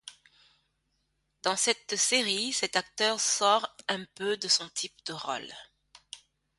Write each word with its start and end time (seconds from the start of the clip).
Dans 1.43 1.55
cette 1.55 1.95
série, 1.95 2.53
cet 2.53 2.75
acteur 2.75 3.19
sort 3.21 3.75
un 3.87 4.03
peu 4.15 4.35
de 4.35 4.47
son 4.47 4.67
type 4.69 4.95
de 5.05 5.13
rôle. 5.13 5.53